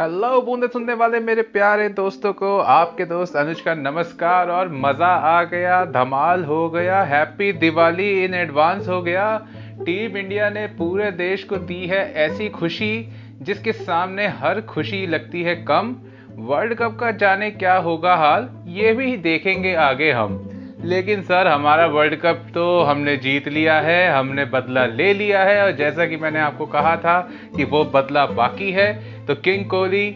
Hello 0.00 0.40
बूंदे 0.42 0.66
सुनने 0.68 0.94
वाले 0.94 1.18
मेरे 1.20 1.42
प्यारे 1.42 1.88
दोस्तों 1.88 2.32
को। 2.32 2.58
आपके 2.60 3.04
दोस्त 3.04 3.36
अनुज 3.36 3.60
का 3.60 3.74
नमस्कार 3.74 4.50
और 4.50 4.72
मज़ा 4.72 5.06
आ 5.06 5.42
गया, 5.44 5.84
धमाल 5.84 6.44
हो 6.44 6.68
गया 6.70 7.00
हैप्पी 7.02 7.52
दिवाली 7.52 8.10
इन 8.24 8.34
एडवांस 8.34 8.88
हो 8.88 9.00
गया। 9.02 9.38
टीम 9.80 10.16
इंडिया 10.16 10.50
ने 10.50 10.66
पूरे 10.78 11.10
देश 11.12 11.44
को 11.44 11.56
दी 11.56 11.86
है 11.86 12.12
ऐसी 12.24 12.48
खुशी, 12.48 13.08
जिसके 13.42 13.72
सामने 13.72 14.26
हर 14.40 14.60
खुशी 14.60 15.06
लगती 15.06 15.42
है 15.42 15.54
कम। 15.64 15.96
वर्ल्ड 16.40 16.74
कप 16.74 16.98
का 17.00 17.10
जाने 17.14 17.50
क्या 17.52 17.76
होगा 17.78 18.14
हाल, 18.16 18.48
ये 18.68 18.92
भी 18.92 19.16
देखेंगे 19.16 19.74
आगे 19.74 20.10
हम। 20.12 20.38
लेकिन 20.86 21.22
सर, 21.22 21.46
हमारा 21.46 21.86
वर्ल्ड 21.86 22.14
कप 22.16 22.42
तो 22.54 22.80
हमने 22.82 23.16
जीत 23.16 23.46
लिया 23.48 23.78
है, 23.80 24.10
हमने 24.10 24.44
बदला 24.44 24.84
ले 24.86 25.12
लिया 25.14 25.42
है, 25.44 25.62
और 25.64 25.72
जैसा 25.72 26.06
कि 26.06 26.16
मैंने 26.16 26.40
आपको 26.40 26.66
कहा 26.66 26.96
था 26.96 27.18
कि 27.56 27.64
वो 27.64 27.82
बदला 27.94 28.24
बाकी 28.26 28.70
है। 28.72 28.86
तो 29.26 29.34
king 29.36 29.64
Kohli 29.66 30.10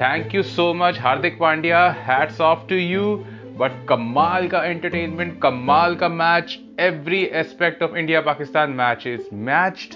thank 0.00 0.34
you 0.34 0.42
so 0.42 0.72
much 0.74 1.00
Hardik 1.00 1.38
Pandya 1.38 1.84
hats 2.00 2.40
off 2.40 2.66
to 2.68 2.74
you 2.74 3.14
but 3.58 3.84
कमाल 3.88 4.48
का 4.48 4.64
एंटरटेनमेंट 4.64 5.40
कमाल 5.42 5.94
का 5.94 6.08
match 6.08 6.58
every 6.80 7.22
aspect 7.34 7.82
of 7.82 7.96
India 7.96 8.20
Pakistan 8.20 8.70
match 8.72 9.06
is 9.06 9.34
matched 9.44 9.94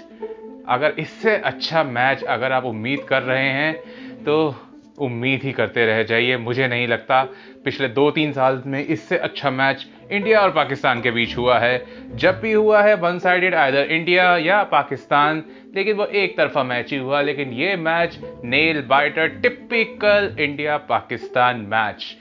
अगर 0.67 0.93
इससे 0.99 1.35
अच्छा 1.45 1.83
मैच 1.83 2.23
अगर 2.29 2.51
आप 2.51 2.65
उम्मीद 2.65 2.99
कर 3.09 3.21
रहे 3.23 3.49
हैं 3.51 4.23
तो 4.25 4.55
उम्मीद 5.01 5.43
ही 5.43 5.51
करते 5.51 5.85
रह 5.85 6.03
जाइए। 6.03 6.37
मुझे 6.37 6.67
नहीं 6.67 6.87
लगता 6.87 7.23
पिछले 7.63 7.87
दो 7.89 8.09
तीन 8.11 8.31
साल 8.31 8.61
में 8.65 8.85
इससे 8.85 9.17
अच्छा 9.17 9.49
मैच 9.51 9.85
इंडिया 10.11 10.39
और 10.39 10.51
पाकिस्तान 10.51 11.01
के 11.01 11.11
बीच 11.11 11.37
हुआ 11.37 11.59
है। 11.59 11.85
जब 12.15 12.39
भी 12.41 12.51
हुआ 12.51 12.81
है 12.81 12.95
वन 12.95 13.19
साइडेड 13.19 13.55
आइदर 13.55 13.81
इंडिया 13.81 14.37
या 14.37 14.63
पाकिस्तान। 14.63 15.43
लेकिन 15.75 15.95
वो 15.95 16.05
एक 16.05 16.37
तरफा 16.37 16.63
मैच 16.63 16.91
ही 16.91 16.97
हुआ। 16.97 17.21
लेकिन 17.21 17.49
ये 17.49 17.75
match 17.75 18.19
nail 18.43 18.81
biter 18.81 19.27
typical 19.27 20.35
India 20.39 20.77
Pakistan 20.77 21.55
match 21.55 22.17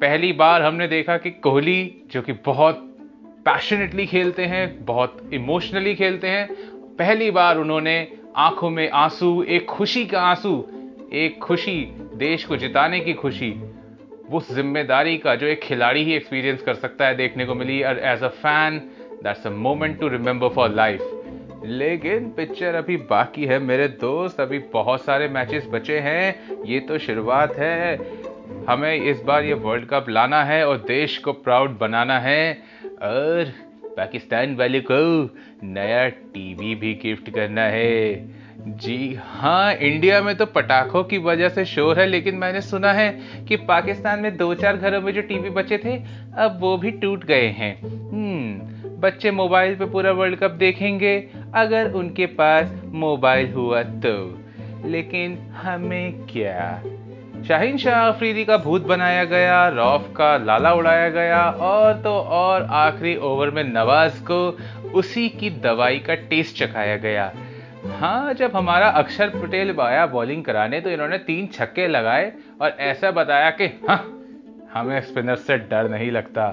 पहली 0.00 0.32
बार 0.32 0.62
हमने 0.62 0.88
देखा 0.88 1.16
कि 1.16 1.30
कोहली, 1.30 1.96
जो 2.12 2.22
कि 2.22 2.32
बहुत 2.32 2.96
पैशनेटली 3.44 4.06
खेलते 4.06 4.44
हैं, 4.44 4.84
बहुत 4.84 5.30
इमोशनली 5.32 5.94
खेलते 5.94 6.26
हैं, 6.26 6.48
पहली 6.98 7.30
बार 7.30 7.58
उन्होंने 7.58 8.08
आँखों 8.36 8.70
में 8.70 8.90
आँसू, 8.90 9.46
एक 9.48 9.66
खुशी 9.66 10.06
का 10.06 10.20
आँसू, 10.20 10.66
एक 11.12 11.38
खुशी, 11.38 11.96
देश 12.14 12.44
को 12.44 12.56
जिताने 12.56 13.00
की 13.00 13.12
खुशी 13.12 13.54
उस 14.32 14.52
ज़िम्मेदारी 14.54 15.16
का 15.18 15.34
जो 15.34 15.46
एक 15.46 15.60
खिलाड़ी 15.62 16.02
ही 16.04 16.14
एक्सपीरियंस 16.14 16.62
कर 16.62 16.74
सकता 16.74 17.06
है 17.06 17.16
देखने 17.16 17.46
को 17.46 17.54
मिली, 17.54 17.82
और 17.82 17.98
as 17.98 18.22
a 18.22 18.28
fan 18.28 18.78
that's 19.22 19.46
a 19.46 19.50
moment 19.50 19.98
to 20.00 20.08
remember 20.08 20.48
for 20.48 20.70
life 20.70 21.12
लेकिन 21.64 22.28
पिक्चर 22.30 22.74
अभी 22.74 22.96
बाकी 23.10 23.44
है, 23.44 23.58
मेरे 23.58 23.86
दोस्त, 23.90 24.40
अभी 24.40 24.58
बहुत 24.72 25.04
सारे 25.04 25.28
मैचेस 25.28 25.66
बचे 25.72 25.98
हैं, 25.98 26.62
ये 26.66 26.80
तो 26.80 26.98
शुरुआत 26.98 27.56
है। 27.58 27.96
हमें 28.68 28.94
इस 28.94 29.22
बार 29.22 29.44
ये 29.44 29.54
वर्ल्ड 29.54 29.86
कप 29.90 30.08
लाना 30.08 30.42
है 30.44 30.66
और 30.66 30.76
देश 30.78 31.16
को 31.18 31.32
प्राउड 31.32 31.78
बनाना 31.78 32.18
है, 32.18 32.52
और 33.02 33.52
पाकिस्तान 33.96 34.54
वाले 34.56 34.80
को 34.80 35.00
नया 35.64 36.08
टीवी 36.08 36.74
भी 36.74 36.92
गिफ्ट 37.02 37.30
करना 37.30 37.62
है। 37.62 38.16
जी 38.66 39.18
हाँ 39.24 39.74
इंडिया 39.74 40.22
में 40.22 40.36
तो 40.36 40.46
पटाखों 40.46 41.04
की 41.04 41.18
वजह 41.18 41.48
से 41.48 41.64
शोर 41.64 42.00
है, 42.00 42.06
लेकिन 42.06 42.34
मैंने 42.34 42.60
सुना 42.60 42.92
है 42.92 43.18
कि 43.48 43.56
पाकिस्तान 43.56 44.20
में 44.20 44.36
दो 44.36 44.54
चार 44.54 44.76
घरों 44.76 45.00
में 45.00 45.12
जो 45.12 45.20
टीवी 45.20 45.50
बचे 45.50 45.78
थे, 45.78 45.96
अब 46.38 46.58
वो 46.60 46.76
भी 46.76 46.90
टूट 46.90 47.24
गए 47.24 47.46
हैं। 47.46 47.80
हम्म 48.10 48.76
बच्चे 49.00 49.30
मोबाइल 49.30 49.74
पे 49.74 49.84
पूरा 49.84 50.10
वर्ल्ड 50.10 50.36
कप 50.36 50.50
देखेंगे, 50.50 51.28
अगर 51.54 51.90
उनके 51.90 52.26
पास 52.26 52.82
मोबाइल 52.86 53.52
हुआ 53.52 53.82
तो। 53.82 54.40
लेकिन 54.84 55.38
हमें 55.52 56.12
क्या? 56.12 56.82
शाहीन 57.48 57.76
शाह 57.76 58.08
अफरीदी 58.08 58.44
का 58.44 58.56
भूत 58.56 58.86
बनाया 58.86 59.24
गया, 59.24 59.68
रॉफ 59.68 60.14
का 60.16 60.36
लाला 60.36 60.72
उड़ाया 60.72 61.08
गया, 61.08 61.42
और 61.42 61.92
तो 61.92 62.10
और 62.10 62.62
आखिरी 62.62 63.16
ओवर 63.16 63.50
में 63.50 63.64
नवाज़ 63.64 64.22
को 64.22 64.58
उसी 64.94 65.28
की 65.28 65.50
दवाई 65.50 65.98
का 65.98 66.14
टेस्ट 66.14 66.56
चखाया 66.56 66.96
गया। 66.96 67.32
हाँ 67.96 68.32
जब 68.34 68.56
हमारा 68.56 68.88
अक्षर 68.90 69.28
पटेल 69.30 69.70
आया 69.80 70.06
बॉलिंग 70.06 70.44
कराने 70.44 70.80
तो 70.80 70.90
इन्होंने 70.90 71.18
तीन 71.18 71.46
छक्के 71.46 71.86
लगाए 71.88 72.32
और 72.60 72.70
ऐसा 72.80 73.10
बताया 73.10 73.50
कि 73.50 73.66
हाँ 73.88 73.98
हमें 74.72 75.00
स्पिनर 75.00 75.36
से 75.36 75.56
डर 75.58 75.88
नहीं 75.90 76.10
लगता। 76.10 76.48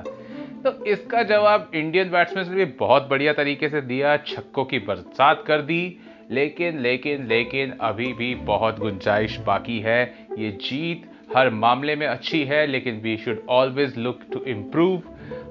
तो 0.63 0.85
इसका 0.85 1.23
जवाब 1.23 1.71
इंडियन 1.75 2.09
बैट्समैन 2.09 2.49
ने 2.49 2.55
भी 2.55 2.65
बहुत 2.79 3.07
बढ़िया 3.09 3.33
तरीके 3.33 3.69
से 3.69 3.81
दिया, 3.81 4.15
छक्कों 4.17 4.65
की 4.65 4.79
बरसात 4.79 5.43
कर 5.47 5.61
दी। 5.61 5.97
लेकिन 6.31 6.79
लेकिन 6.79 7.25
लेकिन 7.27 7.73
अभी 7.81 8.11
भी 8.13 8.33
बहुत 8.35 8.79
गुंजाइश 8.79 9.37
बाकी 9.39 9.79
है। 9.79 10.03
ये 10.37 10.51
जीत 10.61 11.09
हर 11.35 11.49
मामले 11.49 11.95
में 11.95 12.05
अच्छी 12.07 12.43
है, 12.43 12.65
लेकिन 12.67 13.01
we 13.01 13.17
should 13.17 13.41
always 13.49 13.97
look 13.97 14.19
to 14.33 14.39
improve 14.47 15.01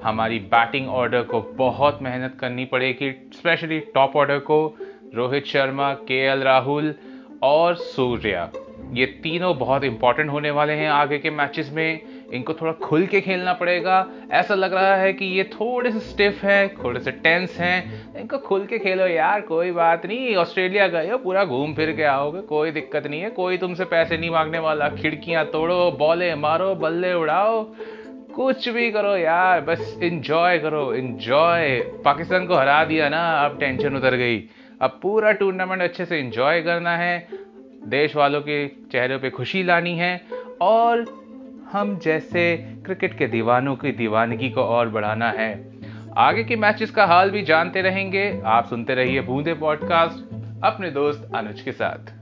हमारी 0.04 0.38
बैटिंग 0.38 0.88
ऑर्डर 0.91 1.22
को 1.22 1.41
बहुत 1.56 1.98
मेहनत 2.03 2.36
करनी 2.41 2.64
पड़ेगी 2.64 3.10
स्पेशली 3.34 3.80
टॉप 3.94 4.16
ऑर्डर 4.16 4.38
को। 4.38 4.59
रोहित 5.14 5.46
शर्मा, 5.46 5.94
के 5.94 6.24
एल 6.24 6.42
राहुल 6.42 6.94
और 7.42 7.74
सूर्या। 7.74 8.50
ये 8.92 9.06
तीनों 9.06 9.58
बहुत 9.58 9.84
इंपॉर्टेंट 9.84 10.30
होने 10.30 10.50
वाले 10.50 10.72
हैं 10.72 10.88
आगे 10.88 11.18
के 11.18 11.30
मैचेस 11.30 11.70
में। 11.72 12.00
इनको 12.32 12.54
थोड़ा 12.54 12.72
खुल 12.72 13.06
के 13.06 13.20
खेलना 13.20 13.52
पड़ेगा। 13.52 14.06
ऐसा 14.32 14.54
लग 14.54 14.74
रहा 14.74 14.94
है 14.94 15.12
कि 15.12 15.24
ये 15.24 15.44
थोड़े 15.44 15.92
से 15.92 16.00
स्टिफ 16.00 16.44
हैं, 16.44 16.74
थोड़े 16.74 17.00
से 17.00 17.10
टेंस 17.10 17.58
हैं। 17.58 18.16
इनको 18.20 18.38
खुल 18.38 18.66
के 18.66 18.78
खेलो 18.78 19.06
यार, 19.06 19.40
कोई 19.40 19.70
बात 19.70 20.06
नहीं। 20.06 20.36
ऑस्ट्रेलिया 20.36 20.88
गए 20.88 21.10
हो, 21.10 21.18
पूरा 21.18 21.44
घूम 21.44 21.74
फिर 21.74 21.92
के 21.92 22.02
आओगे, 22.02 22.40
कोई 22.40 22.70
दिक्कत 22.70 23.06
नहीं 23.06 23.20
है। 23.20 23.30
कोई 23.30 23.58
तुमसे 23.58 23.84
पैसे 23.84 24.16
नहीं 24.16 24.30
मांगने 24.30 24.58
वाला। 24.58 24.88
खिड़कियाँ 24.88 25.44
तोड़ो, 25.44 25.90
बॉले 25.98 26.34
मारो, 26.34 26.74
बल्ले 26.74 27.12
उड़ाओ। 27.14 27.74
कुछ 28.34 28.68
भी 28.68 28.90
करो 28.90 29.16
यार, 29.16 29.60
बस 29.60 29.98
इंजॉय 30.02 30.58
करो 30.58 30.94
इंजॉय 30.94 31.80
पाकिस्तान 32.04 32.46
को 32.46 32.54
हरा 32.54 32.84
दिया 32.84 33.08
ना, 33.08 33.30
अब 33.32 33.58
टेंशन 33.60 33.96
उतर 33.96 34.14
गई। 34.14 34.38
अब 34.82 34.98
पूरा 35.03 35.32
टूर्नामेंट 35.32 35.82
अच्छे 35.82 36.04
से 36.04 36.19
इंजॉय 36.19 36.62
करना 36.62 36.97
है। 36.97 37.28
देश 37.87 38.16
वालों 38.16 38.41
के 38.41 38.69
चेहरे 38.69 39.19
पे 39.19 39.31
खुशी 39.31 39.62
लानी 39.62 39.97
है 39.98 40.20
और 40.60 41.00
हम 41.72 41.98
जैसे 41.98 42.56
क्रिकेट 42.84 43.19
के 43.19 43.26
दीवानों 43.26 43.76
की 43.76 43.92
दीवानगी 43.92 44.50
को 44.50 44.62
और 44.62 44.88
बढ़ाना 44.88 45.31
है। 45.31 45.53
आगे 46.16 46.44
के 46.44 46.56
मैचेस 46.56 46.91
का 46.91 47.04
हाल 47.04 47.31
भी 47.31 47.42
जानते 47.42 47.82
रहेंगे। 47.82 48.42
आप 48.44 48.66
सुनते 48.66 48.94
रहिए 48.94 49.21
बूंदे 49.21 49.54
पॉडकास्ट 49.54 50.34
अपने 50.65 50.91
दोस्त 50.91 51.31
अनुज 51.34 51.60
के 51.60 51.72
साथ। 51.72 52.22